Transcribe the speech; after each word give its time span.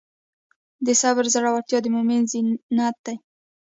د 0.85 0.87
صبر 1.01 1.25
زړورتیا 1.33 1.79
د 1.81 1.87
مؤمن 1.95 2.21
زینت 2.31 2.97
دی. 3.05 3.15